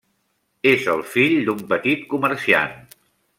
[0.69, 2.75] És el fill d'un petit comerciant.